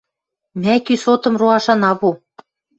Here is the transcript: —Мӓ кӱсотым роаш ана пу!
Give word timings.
—Мӓ 0.61 0.75
кӱсотым 0.85 1.33
роаш 1.41 1.65
ана 1.73 1.91
пу! 1.99 2.09